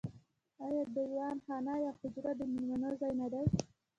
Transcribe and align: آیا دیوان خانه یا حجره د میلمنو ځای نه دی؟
آیا 0.65 0.83
دیوان 0.93 1.37
خانه 1.45 1.73
یا 1.85 1.91
حجره 1.99 2.31
د 2.39 2.41
میلمنو 2.51 2.89
ځای 3.01 3.13
نه 3.21 3.27
دی؟ 3.33 3.43